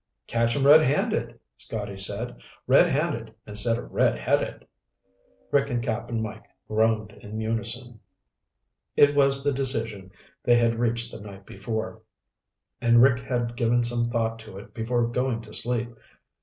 [0.25, 2.39] "Catch 'em red handed," Scotty said.
[2.65, 4.65] "Red handed instead of redheaded."
[5.51, 7.99] Rick and Cap'n Mike groaned in unison.
[8.97, 10.09] It was the decision
[10.43, 12.01] they had reached the night before,
[12.81, 15.95] and Rick had given some thought to it before going to sleep.